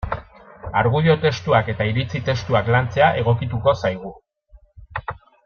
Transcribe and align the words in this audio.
Argudio 0.79 1.15
testuak 1.25 1.69
eta 1.73 1.87
iritzi 1.91 2.21
testuak 2.31 2.73
lantzea 2.77 3.11
egokituko 3.21 3.75
zaigu. 3.83 4.15